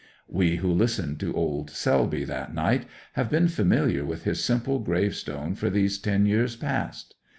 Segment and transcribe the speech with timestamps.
[0.27, 5.13] We who listened to old Selby that night have been familiar with his simple grave
[5.15, 7.13] stone for these ten years past.